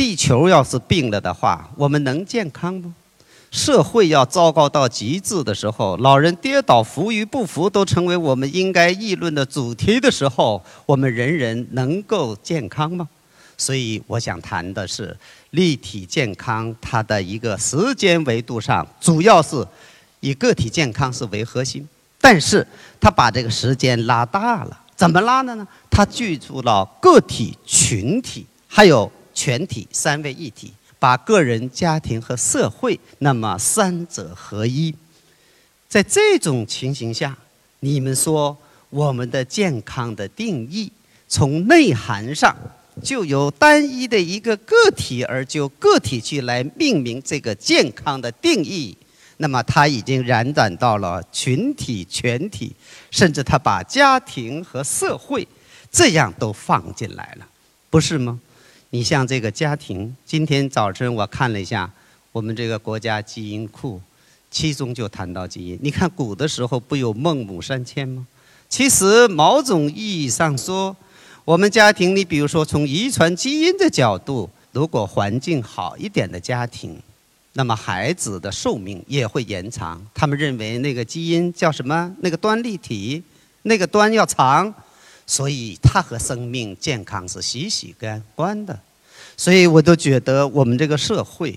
[0.00, 2.94] 地球要是病了的话，我们能健康吗？
[3.50, 13.06] 社会要糟糕到极致的时候，老人跌倒扶与不扶都成为我们应该议论的主题的时候，我们人人能够健康吗？
[13.58, 15.14] 所以我想谈的是
[15.50, 19.62] 立体健康，它的一个时间维度上，主要是
[20.20, 21.86] 以个体健康是为核心，
[22.18, 22.66] 但是
[22.98, 25.68] 它把这个时间拉大了，怎么拉的呢？
[25.90, 30.70] 它记住了个体、群体还有全体三位一体。
[30.98, 34.94] 把个人、家庭和社会那么三者合一，
[35.88, 37.34] 在这种情形下，
[37.78, 38.54] 你们说
[38.90, 40.92] 我们的健康的定义，
[41.26, 42.54] 从内涵上
[43.02, 48.94] 就由单一的一个个体而就个体去来命名这个健康的定义，
[49.38, 52.76] 那么它已经延展到了群体、全体，
[53.10, 55.48] 甚至他把家庭和社会
[55.90, 57.48] 这样都放进来了，
[57.88, 58.38] 不是吗？
[58.92, 61.88] 你像这个家庭，今天早晨我看了一下
[62.32, 64.00] 我们这个国家基因库，
[64.50, 65.78] 其中就谈到基因。
[65.80, 68.26] 你看古的时候不有孟母三迁吗？
[68.68, 70.96] 其实某种意义上说，
[71.44, 77.00] 我们家庭，你比如说从遗传基因的角度，如果环境好一点的家庭，
[77.52, 80.04] 那么孩子的寿命也会延长。
[80.12, 82.12] 他们认为那个基因叫什么？
[82.22, 83.22] 那个端粒体，
[83.62, 84.74] 那个端要长。
[85.30, 88.76] 所以它和生命健康是息息相关的，
[89.36, 91.56] 所以我都觉得我们这个社会，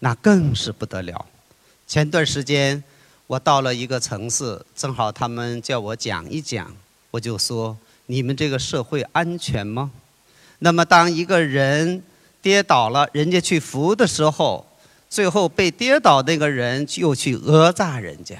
[0.00, 1.24] 那更是不得了。
[1.86, 2.82] 前段时间
[3.28, 6.74] 我到了一个城市，正好他们叫我讲一讲，
[7.12, 9.92] 我就说：你们这个社会安全吗？
[10.58, 12.02] 那么当一个人
[12.42, 14.66] 跌倒了，人家去扶的时候，
[15.08, 18.34] 最后被跌倒那个人又去讹诈人家。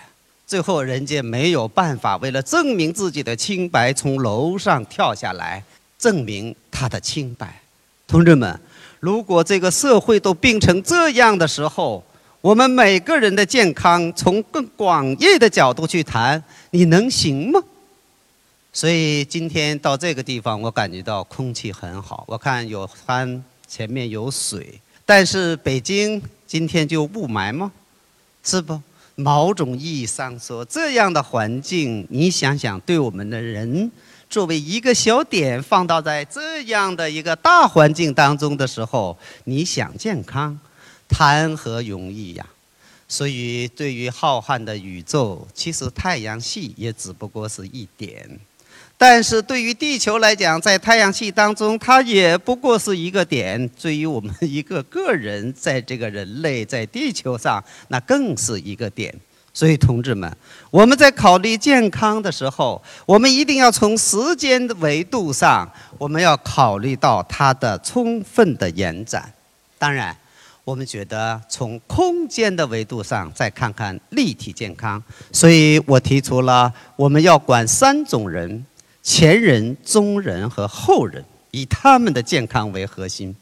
[0.52, 5.64] 最后，人家没有办法，为了证明自己的清白，从楼上跳下来，
[5.98, 7.62] 证明他的清白。
[8.06, 8.60] 同志们，
[9.00, 12.04] 如果这个社会都病成这样的时候，
[12.42, 17.58] 我们每个人的健康，从更广义的角度去谈，你能行吗？
[18.74, 22.24] 所以今天到这个地方，我感觉到空气很好。
[22.28, 27.72] 我看有山，前面有水，但是北京今天就雾霾吗？
[28.44, 28.78] 是不？
[29.14, 33.90] 某种意义上说，这样的环境，你想想，对我们的人
[34.30, 40.58] 作为一个小点放到在这样的一个大环境当中的时候，你想健康，
[41.08, 42.46] 谈何容易呀？
[43.06, 48.40] 所以，对于浩瀚的宇宙，其实太阳系也只不过是一点。
[49.04, 59.12] 但是对于地球来讲，在太阳系当中，它也不过是一个点；对于我们一个个人，在这个人类在地球上，那更是一个点。
[59.52, 60.32] 所以，同志们，
[60.70, 69.34] 我们在考虑健康的时候，我们一定要从时间的维度上，我们要考虑到它的充分的延展。
[69.80, 70.16] 当然，
[70.62, 75.02] 我们觉得从空间的维度上再看看立体健康。
[75.32, 78.64] 所以我提出了，我们要管三种人。
[79.02, 83.34] 前人、中人和后人，以他们的健康为核心。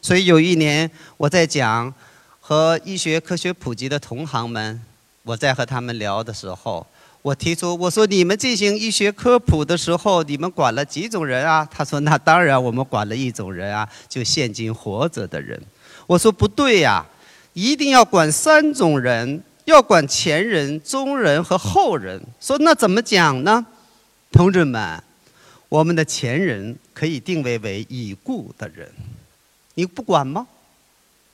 [0.00, 1.92] 所以有一年，我在讲
[2.40, 4.80] 和医学科学普及的同行们，
[5.24, 6.86] 我在和他们聊的时候，
[7.20, 11.68] 我提出我说：你们进行医学科普的时候，你们管了几种人啊？
[11.68, 15.60] 他说：那当然，我们管了一种人啊，就现今活着的人。
[16.06, 17.04] 我说不对呀，
[17.54, 22.22] 一定要管三种人，要管前人、中人和后人。
[22.40, 23.66] 说那怎么讲呢？
[24.30, 25.02] 同志们。
[25.68, 28.90] 我们的前人可以定位为已故的人，
[29.74, 30.46] 你不管吗？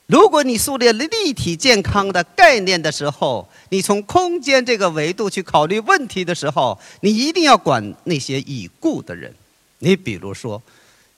[0.07, 9.35] 如果你树立立体健康的概念的时候，你从空间这个维度去考虑问题的时候，你一定要管那些已故的人。
[9.79, 10.63] 你比如说，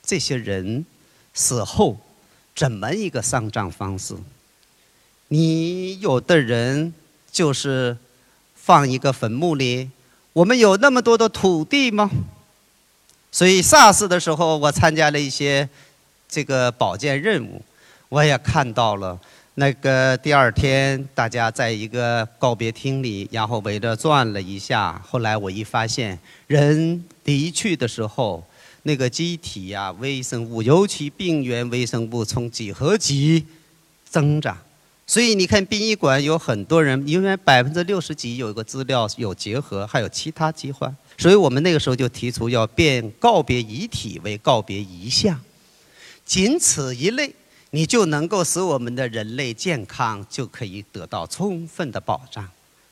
[0.04, 0.84] 这些人
[1.34, 1.98] 死后
[2.54, 4.15] 怎么一个丧葬方式？
[5.28, 6.94] 你有的人
[7.33, 7.97] 就是
[8.54, 9.91] 放一个坟墓里，
[10.33, 12.09] 我们有那么多的土地吗？
[13.36, 15.69] 所以 SARS 的时候，我参加了一些
[16.26, 17.60] 这个保健任务，
[18.08, 19.21] 我也看到了
[19.56, 24.98] 那个第二天大家在一个告别厅里，然后围着转了一下。
[25.06, 28.42] 后来我一发现，人离去的时候，
[28.84, 33.44] 那个机体呀、微生物，尤其病原微生物，从几何级
[34.09, 34.56] 增长。
[35.08, 40.94] 所以你看，殡仪馆有很多人，因为百分之六十几有一个资料有结核，还有其他疾患。
[41.16, 45.41] 所以我们那个时候就提出要变告别遗体为告别遗像，
[46.24, 47.32] 仅此一类，
[47.70, 52.47] 你就能够使我们的人类健康就可以得到充分的保障。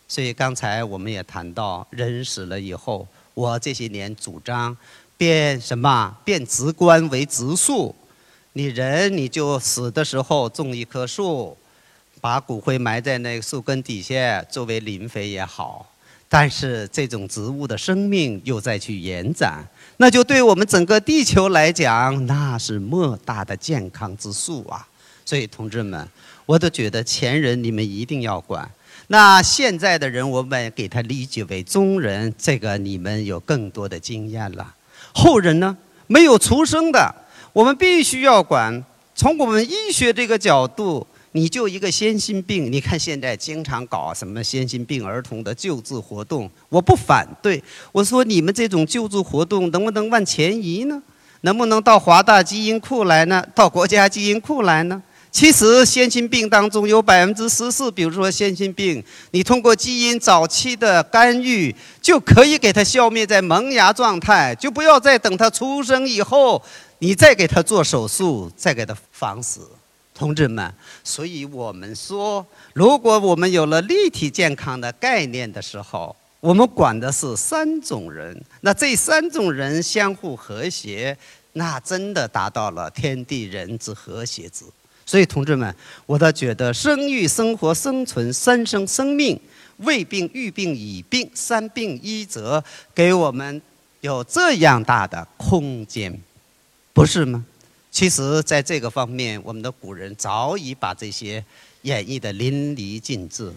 [0.07, 4.77] 所以刚才我们也谈到，人死了以后，我这些年主张
[5.17, 6.17] 变什么？
[6.25, 7.93] 变直观为植树，
[8.53, 11.57] 你人你就死的时候种一棵树，
[12.25, 15.87] 把骨灰埋在那个树根底下作为磷肥也好。
[16.27, 19.63] 但是这种植物的生命又再去延展，
[19.99, 24.89] 那就对我们整个地球来讲，那是莫大的健康之树啊！
[25.27, 26.09] 所以同志们，
[26.47, 28.67] 我都觉得前人你们一定要管。
[29.09, 34.75] 那现在的人，我们给他理解为中人，这个你们有更多的经验了。
[35.13, 37.15] 后人呢，没有出生的，
[37.53, 38.83] 我们必须要管。
[39.15, 41.07] 从我们医学这个角度。
[41.37, 47.61] 你就一个先心病，你看现在经常搞什么先心病儿童的救治活动，我不反对。
[47.91, 51.03] 我说你们这种救助活动能不能往前移呢？
[51.41, 53.45] 能不能到华大基因库来呢？
[53.53, 55.03] 到国家基因库来呢？
[55.33, 59.03] 其实先心病当中有百分之十四，比如说先心病，
[59.33, 66.63] 你通过基因早期的干预就可以给它消灭在萌芽状态，就不要再等它出生以后，
[67.01, 69.69] 你再给它做手术，再给它防死。
[70.15, 70.73] 同志们，
[71.03, 81.17] 所以我们说，如果我们有了立体健康的概念的时候，我们管的是三种人，那这三种人相互和谐，
[81.55, 84.65] 那真的达到了天地人之和谐之。
[85.07, 85.75] 所以，同志们，
[86.07, 89.39] 我倒觉得生育、生活、生存三生生命，
[89.79, 92.63] 未病、愈病、已病，三病一则，
[92.95, 93.61] 给我们
[94.01, 96.19] 有这样大的空间，
[96.93, 97.45] 不是吗？
[97.95, 101.43] 其实，在这个方面，我们的古人早已把这些
[101.83, 103.53] 演绎的淋漓尽致。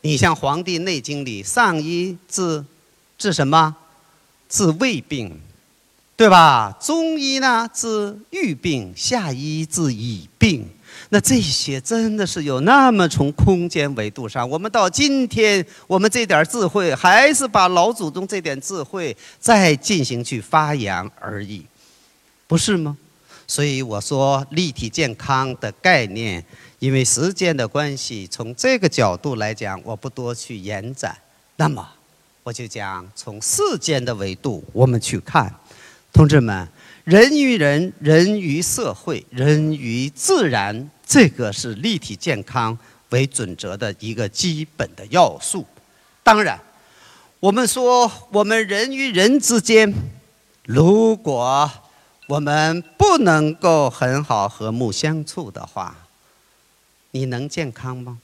[0.00, 2.64] 你像《黄帝内经》里，上医治
[3.16, 3.76] 治什么？
[4.48, 5.40] 治胃病，
[6.16, 6.76] 对吧？
[6.80, 10.68] 中医呢治郁病，下医治已病。
[11.10, 21.64] 那这些真的是有那么从空间维度上，我们到今天，我们这点智慧，还是把老祖宗这点智慧再进行去发扬而已，
[22.48, 22.98] 不是吗？
[23.50, 26.44] 所以我说立体健康的概念，
[26.78, 31.16] 因为时间的关系，从这个角度来讲，我不多去延展。
[31.56, 31.88] 那么，
[32.42, 35.52] 我就讲从世间的维度我们去看，
[36.12, 36.68] 同志们，
[37.04, 42.78] 人与人、人与社会、人与自然，这个是立体健康
[43.08, 45.64] 为准则的一个基本的要素。
[46.22, 46.60] 当然，
[47.40, 49.92] 我们说我们人与人之间，
[50.64, 51.70] 如果
[52.28, 55.96] 我们不能够很好和睦相处的话，
[57.12, 58.18] 你能健康吗？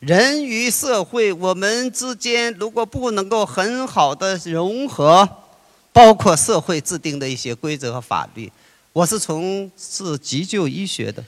[0.00, 5.28] 人与社会，我们之间如果不能够很好的融合，
[5.92, 8.50] 包括社会制定的一些规则和法律，
[8.92, 11.24] 我是从事急救医学的，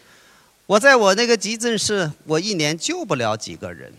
[0.67, 3.93] 我在我那个急诊室，我一年救不了几个人，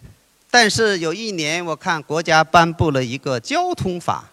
[0.51, 4.29] 但是有一年我看国家颁布了一个交通法。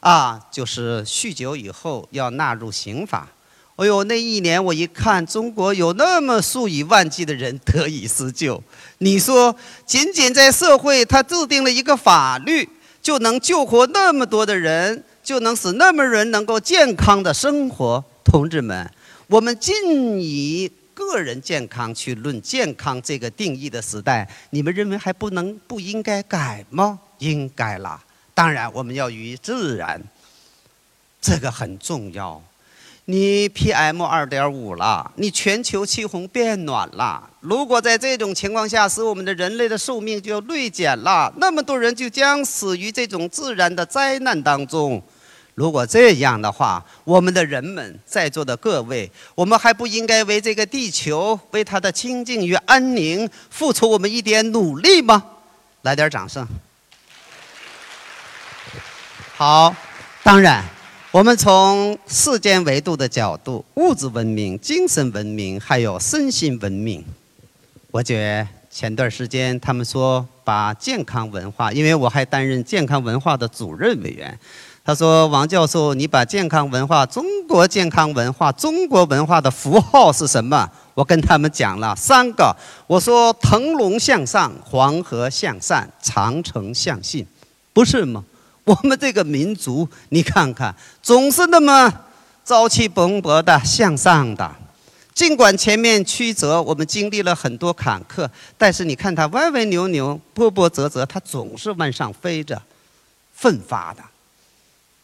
[0.00, 3.28] 啊，就是酗酒以后要纳入刑法。
[3.76, 8.62] 哎呦，那一年我一看，中国有那么数以万计的人得以施救。
[8.98, 9.56] 你说，
[9.86, 12.68] 仅仅在社会，他制定了一个法律，
[13.00, 18.04] 就能救活那么多的人，就能使那么人能够健康的生活。
[18.22, 18.90] 同志们，
[19.26, 26.98] 我们尽以个人健康去论健康这个定义的时代，你们认为还不能不应该改吗？
[27.18, 28.02] 应该啦。
[28.40, 30.02] 当然，我们要与自然，
[31.20, 32.42] 这个很重要。
[33.04, 37.28] 你 PM 二点五了，你全球气候变暖了。
[37.40, 45.02] 如果在这种情况下，使我们的人类的寿命就要锐减了，那么多人就将死于这种自然的灾难当中。
[45.54, 55.22] 如果这样的话，我们的人们在座的各位，我们还不应该为这个地球、为它的清净与安宁付出我们一点努力吗？
[55.82, 56.48] 来点掌声。
[59.40, 59.74] 好，
[60.22, 60.62] 当然，
[61.10, 67.02] 我们从世间维度的角度，物质文明、精神文明，还有身心文明。
[67.90, 74.38] 我觉得前段时间他们说把健康文化，因为我还担任健康文化的主任委员。
[74.84, 82.54] 他说：“王教授，你把健康文化、中国健康文化、中国文化的符号是什么？”我跟他们讲了三个。
[82.86, 87.26] 我说：“腾龙向上，黄河向善，长城向信，
[87.72, 88.22] 不是吗？”
[88.70, 90.72] 我们这个民族，你看看，
[91.02, 91.92] 总是那么
[92.44, 94.48] 朝气蓬勃的向上的。
[95.12, 102.62] 尽管前面曲折，我们经历了很多坎坷，但是你看它歪歪扭扭、波波折折，它总是往上飞着，
[103.34, 104.02] 奋发的。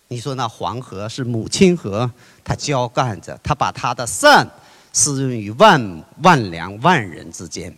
[0.06, 2.08] 你说那黄河是母亲河，
[2.44, 4.48] 它浇灌着，它把它的善
[4.92, 7.76] 施润于万万良万人之间。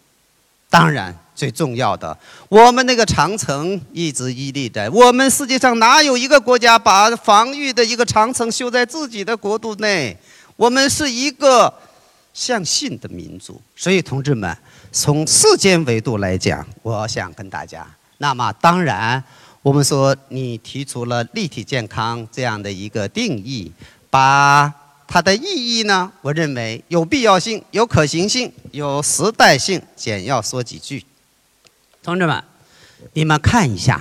[0.69, 2.19] 当然，最重要的，
[2.49, 4.91] 我们那个长城一直屹立在。
[4.91, 10.17] 我们世界上哪有一个国家把防御的一个长城修在自己的国度内？
[10.57, 11.73] 我们是一个
[12.35, 13.63] 相信的民族。
[13.77, 14.53] 所以，同志们，
[14.91, 19.23] 从世间维度来讲，我想跟大家，那么当然，
[19.63, 23.71] 我们说你提出了立体健康这样的一个定义，
[24.11, 24.75] 把
[25.07, 31.05] 它的意义呢，我认为有必要性、有可行性、有时代性，简要说几句。
[32.03, 32.43] 同志们，
[33.13, 34.01] 你们看一下，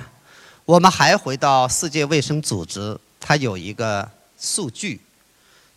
[0.64, 5.00] 我们还回到世界卫生组织，它有一个数据，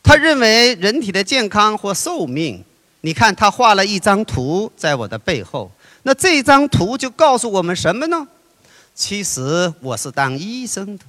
[0.03, 2.63] 他认为人体的健康或寿命，
[3.01, 5.69] 你看他画了一张图在我的背后，
[6.03, 8.27] 那这张图就告诉我们什么呢？
[8.93, 11.03] 其实我是当医生的，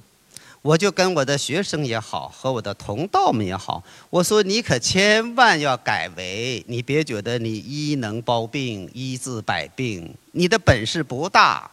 [0.63, 11.69] 我就跟我的学生也好，和我的同道们也好，我说你可千万要改为，你别觉得你医能包病，医治百病，你的本事不大。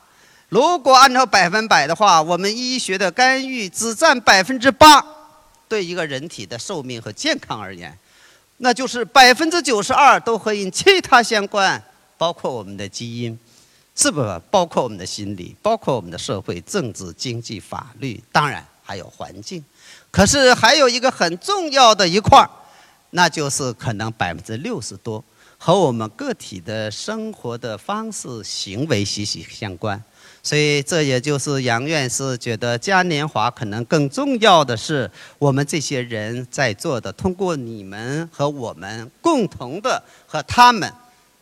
[0.49, 5.07] 如果按照百分百的话，我们医学的干预只占百分之八，
[5.69, 7.97] 对一个人体的寿命和健康而言，
[8.57, 11.81] 那就是百分之九十二都和其他相关，
[12.19, 13.39] 包括我们的基因。
[13.93, 19.65] 是不是包括我们的心理，包括我们的社会、政治、经济、法律，当然还有环境。
[20.11, 22.51] 可是还有一个很重要的一块儿，
[23.11, 25.23] 那就是可能百分之六十多
[25.57, 30.03] 和我们个体的生活的方式、行为息息相关。
[30.43, 40.93] 所以这也就是杨院士觉得嘉年华可能更重要的是我们这些人在座的，通过你们和我们共同的和他们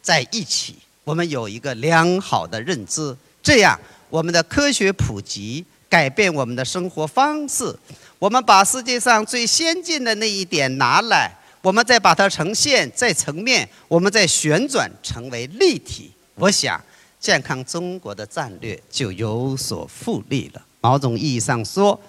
[0.02, 0.76] 在一起。
[1.04, 7.74] 我们有一个良好的认知，这样我们的科学普及，改变我们的生活方式。
[8.18, 16.12] 我们把世界上最先进的那一点拿来，我们再把它呈现在层面，我们再旋转成为立体。
[16.34, 16.80] 我想，
[17.20, 20.62] 健康中国的战略就有所复利了。
[20.80, 22.00] 某种意义上说，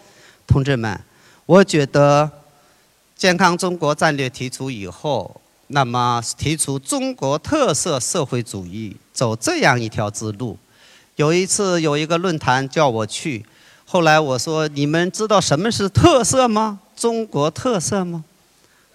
[0.48, 1.00] 同志们，
[1.46, 2.30] 我觉得
[3.16, 5.40] 健康中国战略提出以后。
[5.72, 10.58] 那么提出中国特色社会主义走这样一条之路。
[11.16, 13.46] 有一次有一个论坛叫我去，
[13.92, 16.80] 后来我说：“你们知道什么是特色吗？
[16.96, 18.24] 中国特色吗？”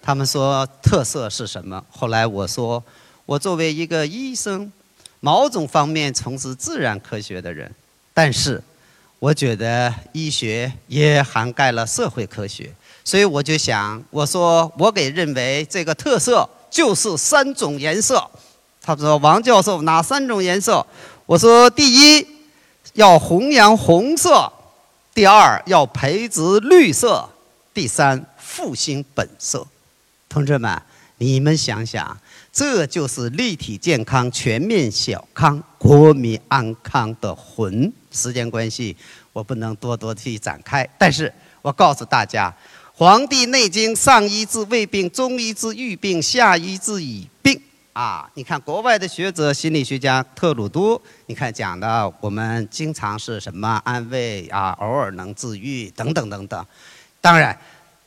[0.01, 2.81] 他们说：“特色是什么？”后来我说
[3.27, 4.71] ：“我作为一个医生，
[5.19, 7.69] 某种方面从事自然科学的人，
[8.13, 8.63] 但是
[9.19, 12.73] 我觉得医学也涵盖了社会科学，
[13.03, 18.29] 所以我就想，我说我给认为这个特色。”就是三种颜色，
[18.81, 20.85] 他说王教授哪三种颜色？
[21.25, 22.27] 我说第一
[22.93, 24.51] 要弘扬红色，
[25.15, 27.29] 第二要培植绿色，
[27.73, 29.65] 第三复兴本色。
[30.27, 30.81] 同志们，
[31.19, 32.17] 你们想想，
[32.51, 37.89] 这就是立体健康、全面小康、国民安康的魂。
[38.11, 38.93] 时间关系，
[39.31, 42.49] 我不能多多去展开，但是我告诉大家。
[42.97, 47.25] 《黄帝内经》上医治未病，中医治愈病，下医治已。
[47.95, 56.65] 啊，你看国外的学者、心理学家特鲁多，你看讲的，我们经常是什么安慰啊，偶尔能治愈等等等等。
[57.21, 57.57] 当然，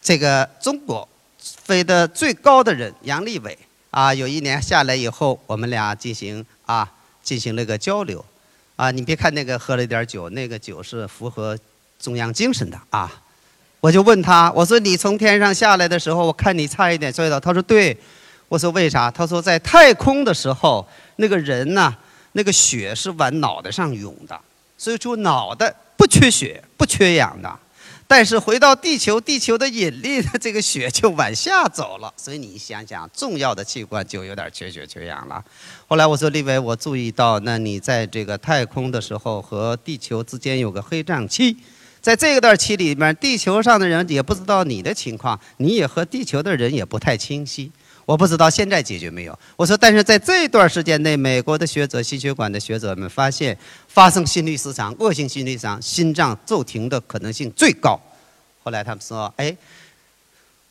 [0.02, 3.56] 这个中国飞得最高的人杨利伟
[3.90, 6.92] 啊，有一年下来以后，我们俩进行啊
[7.22, 8.22] 进行了个交流。
[8.76, 11.58] 啊，你别看那个喝了一点酒，那个酒是符合
[11.98, 13.10] 中央精神的啊。
[13.80, 17.40] 我就问他，我说你从天上下来的时候，我看你差一点摔倒。
[17.40, 17.96] 他说对，
[18.48, 19.10] 我说为啥？
[19.10, 20.86] 他说在太空的时候，
[21.16, 21.94] 那个人呐，
[22.32, 24.40] 那个血是往脑袋上涌的，
[24.76, 27.54] 所以说脑袋不缺血、不缺氧的。
[28.10, 35.44] 但是回到地球，地球的引力的这个血就往下走了，所以你想想，重要的器官就有点缺血、缺氧了。
[35.86, 41.54] 后来我说李伟，我注意到，那你在这个太空的时候和地球之间有个黑障期。
[42.00, 47.70] 在这个段期里面，地球上的人也不知道你的情况，你也和地球的人也不太清晰。
[48.08, 49.38] 我不知道现在解决没有。
[49.54, 53.54] 我说，但是在这段时间内，美国的学者、心血管的学者们发现，
[53.86, 58.00] 发生心律失常、恶性心律失常、心脏骤停的可能性最高。
[58.62, 59.54] 后来他们说，哎。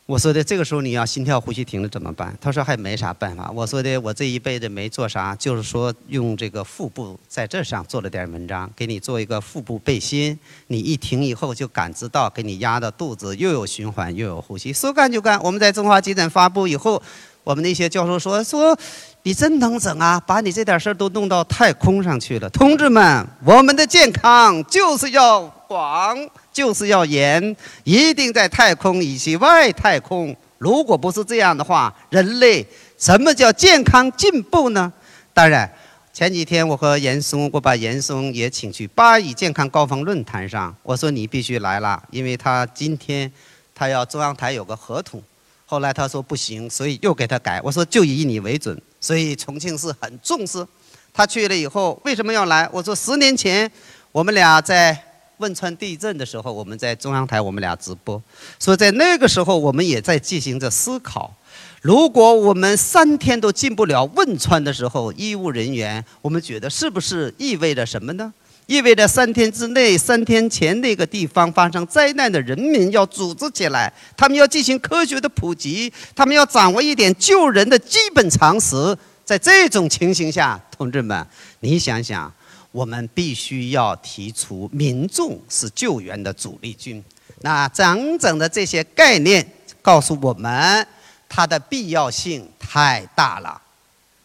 [0.07, 2.33] 我说的这个时候你要心跳呼吸停了怎么办？
[2.39, 3.51] 他说还没啥办法。
[3.53, 15.37] 我说的我这一辈子没做啥，就是说用这个腹部在这上做了点文章，给你做一个腹部背心，你一停以后就感知到，给你压到肚子，又有循环又有呼吸，说干就干。
[15.43, 17.03] 我们在中华急诊发布以后，
[17.43, 18.79] 我们那些教授说说
[19.23, 22.49] 你真能整啊，把你这点事儿都弄到太空上去了。
[22.49, 26.17] 同志们，我们的健康就是要广。
[26.57, 30.35] 就是要严，一定在太空以及外太空。
[30.57, 32.65] 如果不是这样的话，人类
[32.97, 34.91] 什么叫健康进步呢？
[35.35, 35.71] 当然，
[36.11, 40.75] 前几天我和严嵩，我把严嵩也请去巴以健康高峰论坛上。
[40.81, 43.31] 我说你必须来了，因为他今天
[43.75, 45.21] 他要中央台有个合同，
[45.67, 47.61] 后来他说不行，所以又给他改。
[47.63, 48.75] 我说就以你为准。
[48.99, 50.65] 所以重庆市很重视。
[51.13, 52.67] 他去了以后为什么要来？
[52.71, 53.71] 我说十年前
[54.11, 54.99] 我们俩在
[55.37, 58.21] 汶川地震的时候，我们在中央台我们俩直播，
[58.59, 61.33] 说在那个时候我们也在进行着思考。
[61.81, 68.33] 如果我们三天都进不了汶川的时候，医务人员，我们觉得是不是意味着什么呢？
[68.65, 78.75] 意味着三天之内，三天前那个地方发生灾难的人民要组织起来，他们要进行科学的普及，他们要掌握一点救人的基本常识。
[79.23, 81.25] 在这种情形下，同志们，
[81.59, 82.29] 你想想，
[82.71, 87.03] 我们必须要提出民众是救援的主力军。
[87.41, 89.47] 那整整的这些概念
[89.81, 90.87] 告诉我们。
[91.29, 93.61] 它的必要性太大了，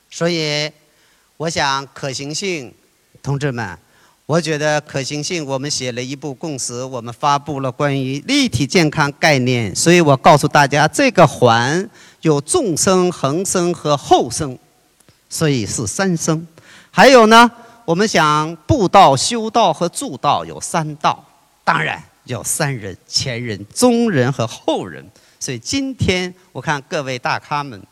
[0.09, 0.71] 所以
[1.37, 2.73] 我想可行性，
[3.21, 3.77] 同志们，
[4.25, 14.57] 我觉得可行性，我们写了一部共识，我们发布了关于立体健康概念，所以我告诉大家，这个环有纵生、横生和后生，
[15.29, 16.47] 所以是三生。
[16.93, 17.51] 还有呢，
[17.85, 21.25] 我们想布道、修道和助道有三道，
[21.65, 25.05] 当然有三人：前人、中人和后人。
[25.41, 27.83] 所以今天我看各位大咖们，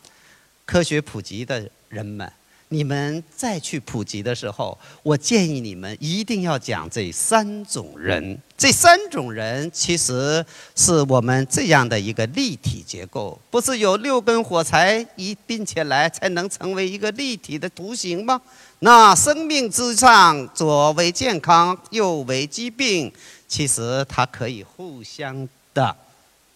[0.65, 2.31] 科学普及的人们，
[2.73, 8.39] 你们再去普及的时候，我建议你们一定要讲这三种人。
[8.57, 18.41] 这三种人其实是我们这样的一个立体结构，不是有六根火柴一并起来才能成为一个立体的图形吗？
[18.79, 23.11] 那生命之上，左为健康，右为疾病，
[23.49, 25.93] 其实它可以互相的。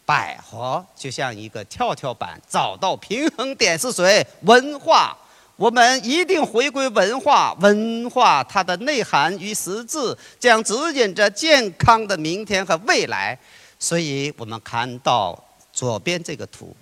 [0.08, 4.24] 百合就像一个跳跳板，找到平衡点是谁？
[4.42, 5.18] 文化，
[5.58, 7.56] 我们一定回归文化。
[7.62, 13.38] 文化它的内涵与实质，将指引着健康的明天和未来。
[13.80, 15.38] 所以我们看到
[15.72, 16.76] 左边这个图，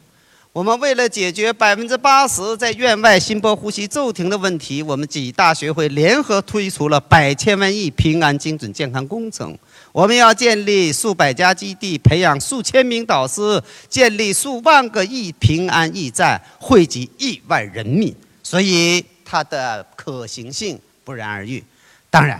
[0.51, 9.57] 我们为了解决百分之八十在院外心波呼吸骤停的问题，我们几大学会联合推出了百千万亿平安精准健康工程。
[9.91, 18.15] 我们要建立数百家基地，培养数千名导师，建立数万个亿平安驿站，惠及亿万人民。
[18.53, 21.63] 所以它的可行性不言而喻。
[22.11, 22.39] 当然，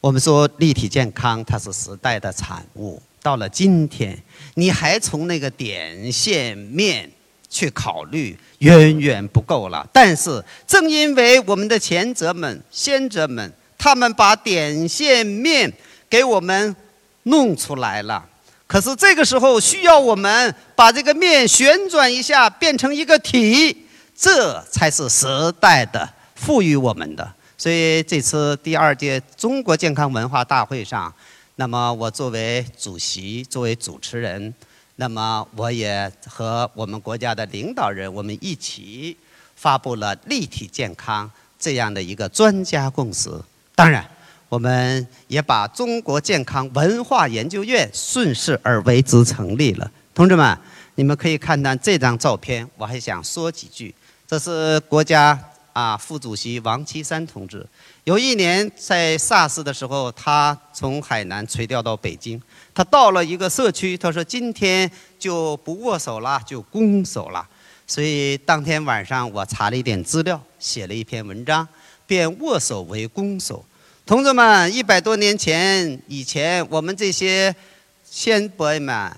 [0.00, 3.02] 我们说立体健康它是时代的产物。
[3.20, 4.16] 到了今天，
[4.54, 7.10] 你还从那个点线面
[7.50, 9.84] 去考虑，远远不够了。
[9.92, 15.72] 但是，正因为我们的前者们、先者们，他们把点线面。
[16.08, 16.76] 给我们
[17.24, 18.24] 弄出来了，
[18.68, 23.86] 可是这个时候需要我们把这个面旋转一下，变成一个体，
[24.22, 25.26] 这才是时
[25.58, 27.28] 代的赋予我们的。
[27.58, 31.12] 所以这次第二届中国健康文化大会上，
[31.56, 34.54] 那么我作为主席，作为主持人，
[34.94, 39.16] 那么我也和我们国家的领导人，我们一起
[39.56, 43.28] 发布了立体健康这样的一个专家共识。
[43.74, 44.08] 当然。
[44.48, 49.90] 我们也把中国健康文化研究院顺势而为之成立了。
[50.14, 50.58] 同志们，
[50.94, 53.94] 你们可以看到这张照片，我还想说几句。
[54.32, 55.38] 这是国家
[55.74, 57.66] 啊副主席王岐山同志。
[58.04, 62.40] 有一年在 SARS 的时候，他从海南垂钓到北京，
[62.74, 67.46] 他到了一个社区，他说今天就不握手了，就拱手了。
[67.86, 71.68] 所以当天晚上我查了一点资料，写了一篇文章，
[72.06, 73.62] 变握手为拱手。
[74.06, 77.54] 同志们，一百多年前以前，我们这些
[78.02, 79.14] 先辈们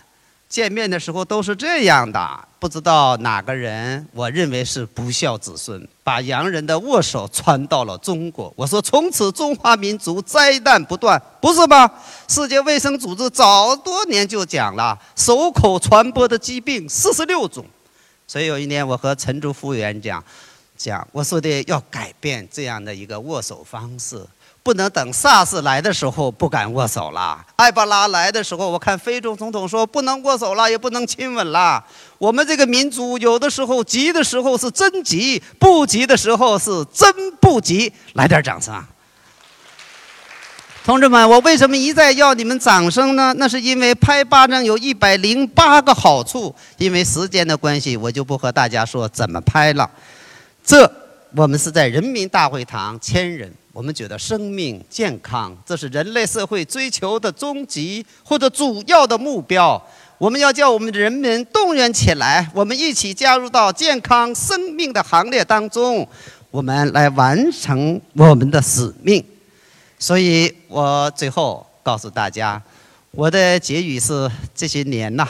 [0.55, 2.49] 见面的时候都是这样的。
[2.61, 8.55] 不知道哪个人，我认为是不孝子孙，把洋人的握手传到了中国。
[8.55, 11.93] 我说，从此中华民族灾难不断，不是吧？
[12.29, 17.67] 世界卫生组织早多年就讲了，手口传播的疾病四十六种。
[18.29, 20.23] 所以有一年，我和陈竹服务员讲，
[20.77, 24.25] 讲我说的要改变这样的一个握手方式。
[24.65, 31.85] 不能等 SARS 来的时候不敢握手了，埃博拉来的时候，我看非洲总统说不能握手了，也不能亲吻了。
[32.17, 37.93] 我们这个民族有的时候急的时候是真急，不急的时候是真不急。
[38.15, 38.89] 来点掌声啊，
[40.83, 43.35] 同志们，我为什么一再要你们掌声呢？
[43.37, 49.91] 那是因为拍巴掌有一百零八个好处，因为时间的关系，我就不和大家说怎么拍了。
[50.65, 50.91] 这
[51.37, 53.53] 我们是在人民大会堂千人。
[53.75, 59.85] 我们觉得生命健康，这是人类社会追求的终极或者主要的目标。
[60.17, 66.09] 我们要叫我们的人民动员起来，我们一起加入到健康生命的行列当中，
[66.53, 69.23] 我们来完成我们的使命。
[69.99, 72.63] 所以我最后告诉大家，
[73.11, 75.29] 我的结语是： 这些年呐，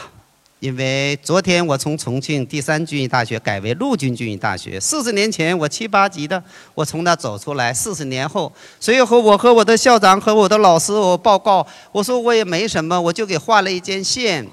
[0.65, 4.79] 因为昨天我从重庆第三军医大学改为陆军军医大学。
[4.79, 7.71] 四十年前我七八级的，我从那走出来。
[7.71, 14.43] 四十年后，所以和我和我的校长和我的老师我报告，我说我也没什么，我就给画了一件线，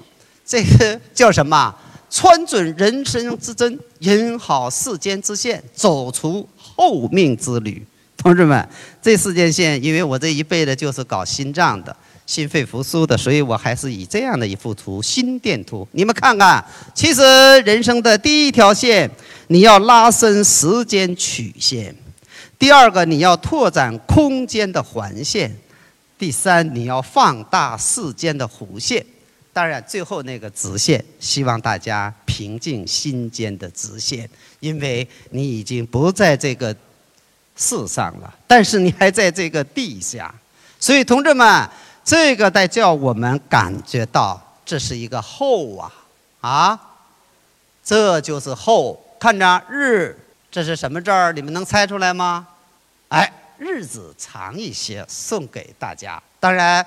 [0.45, 1.73] 这个 叫什么？
[2.11, 7.83] 穿准人生之针，引好世间之线，走出后命之旅。
[8.15, 8.69] 同志们，
[9.01, 11.95] 这四件线，因为我这一辈子就是搞心脏的。
[12.25, 15.85] 心肺复苏的，所以我还是以这样的一幅图——心电图。
[15.91, 16.63] 你们看看，
[16.95, 17.21] 其实
[17.61, 19.09] 人生的第一条线，
[19.47, 21.93] 你要拉伸时间曲线；
[22.57, 25.49] 第二个，你要拓展空间的环线；
[26.17, 29.05] 第三，你要放大世间的弧线。
[29.51, 34.27] 当然，最后那个直线，希望大家平静心间的直线，
[34.61, 36.73] 因为你已经不在这个
[37.57, 40.33] 世上了，但是你还在这个地下。
[40.79, 41.69] 所以，同志们。
[42.03, 45.91] 这个得叫我们感觉到这是一个后啊
[46.41, 46.79] 啊，
[47.83, 48.99] 这就是后。
[49.19, 50.13] 看着日，
[50.51, 51.31] 这是什么字儿？
[51.31, 52.45] 你们能猜出来吗？
[53.07, 56.21] 哎，日子长一些，送给大家。
[56.41, 56.85] 当然，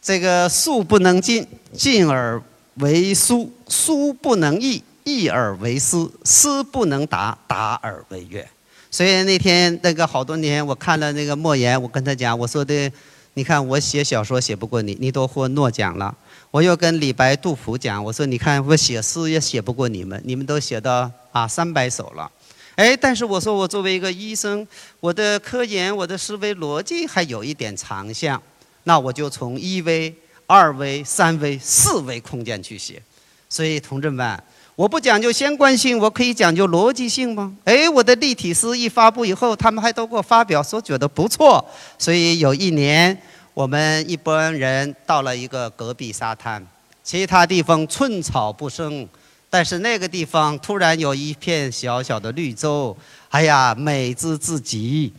[0.00, 2.40] 这个数不能尽，尽而
[2.76, 8.48] 为书；书不能译，译而为诗；诗不能达，达而为乐。
[8.88, 12.92] 所以那天那个好多年，我看了那个莫言，我跟他讲，我说的。
[13.38, 16.12] 你看我写小说写不过你，你都获诺奖了。
[16.50, 22.28] 我又跟李白、杜甫讲，我说你看我写诗也写不过你们，你们都写到啊三百首了。
[22.74, 24.66] 哎，但是我说我作为一个医生，
[24.98, 28.42] 我的科研、我的思维逻辑还有一点长项，
[28.82, 30.12] 那我就从一维、
[30.48, 33.00] 二维、三维、四维空间去写。
[33.48, 34.42] 所以同志们。
[34.78, 37.52] 我不讲究相关性，我可以讲究逻辑性吗？
[37.64, 41.68] 哎，我的立体诗一发布以后，他们还都给我发表，说觉得不错。
[41.98, 43.20] 所以有一年，
[43.54, 46.64] 我们一帮人到了一个戈壁沙滩，
[47.02, 49.08] 其他地方寸草不生，
[49.50, 52.96] 但是那个地方突然有一片小小的绿洲，
[53.30, 55.12] 哎呀，美之至极。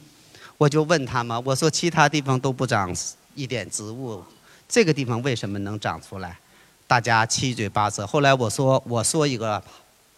[0.58, 2.95] 我就问他们，我说其他地方都不长
[3.36, 4.24] 一点植物，
[4.69, 6.39] 这个地方为什么能长出来？
[6.89, 8.08] 大家七嘴八舌。
[8.08, 9.62] 后来我说，我说一个，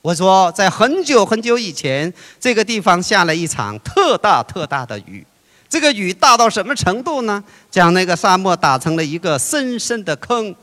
[0.01, 5.27] 我说在很久很久以前，这个地方下了一场特大特大的雨。
[5.67, 7.43] 这个雨大到什么程度呢？
[7.69, 10.55] 将那个沙漠打成了一个深深的坑。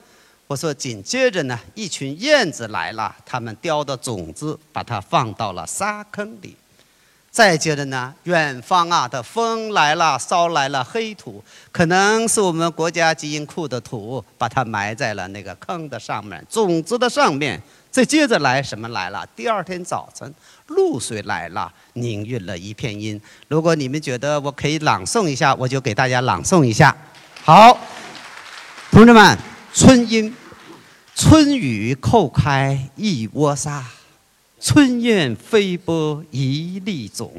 [0.47, 6.57] 我说紧接着呢，一群燕子来了，它们叼的种子，把它放到了沙坑里。
[7.31, 17.63] 再接着呢，远方啊的风来了，捎来了黑土，可能是我们国家基因库的土，把它埋在了那个坑的上面，种子的上面。
[17.91, 19.27] 再接着来什么来了？
[19.35, 20.33] 第二天早晨，
[20.67, 23.21] 露水来了，凝晕了一片阴。
[23.49, 26.95] 如果你们觉得我可以朗诵一下，我就给大家朗诵一下。
[27.43, 27.79] 好，
[28.91, 29.39] 同志们，
[29.73, 30.35] 春阴，
[31.15, 33.85] 春雨叩开一窝沙。
[34.61, 37.33] 春燕飞播一粒种，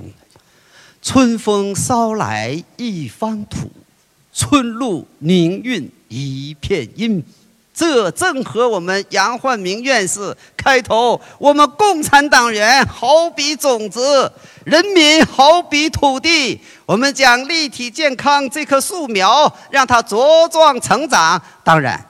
[1.02, 3.70] 春风捎来一方土，
[4.34, 7.22] 春露凝韵一片阴。
[7.74, 14.32] 这正和我们杨焕明院士开头：“我们共产党员好比种子，
[14.66, 22.06] 人民好比土地，我们将立体健康这棵树苗，让它茁壮成长。”当然，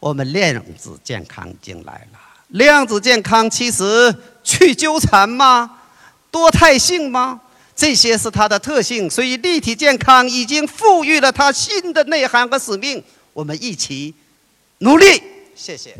[0.00, 2.18] 我们量子健康已经来了。
[2.48, 4.12] 量子健康其实。
[4.42, 5.78] 去纠缠吗？
[6.30, 7.40] 多态性吗？
[7.74, 13.02] 这些是它的特性，所以立体健康已经赋予了它新的内涵和使命。
[13.32, 14.14] 我们一起
[14.78, 15.22] 努力，
[15.54, 15.96] 谢谢。